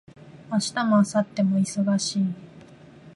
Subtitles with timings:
[0.51, 2.33] 明日も明後日も忙しい